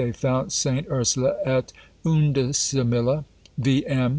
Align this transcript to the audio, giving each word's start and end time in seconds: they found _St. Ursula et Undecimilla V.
they 0.01 0.11
found 0.11 0.49
_St. 0.49 0.89
Ursula 0.89 1.35
et 1.45 1.73
Undecimilla 2.05 3.23
V. 3.59 3.85